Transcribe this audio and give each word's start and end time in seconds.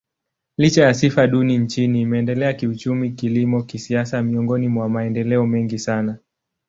Licha 0.57 0.83
ya 0.83 0.93
sifa 0.93 1.27
duni 1.27 1.57
nchini, 1.57 2.01
imeendelea 2.01 2.53
kiuchumi, 2.53 3.11
kilimo, 3.11 3.63
kisiasa 3.63 4.23
miongoni 4.23 4.67
mwa 4.67 4.89
maendeleo 4.89 5.45
mengi 5.47 5.79
sana. 5.79 6.17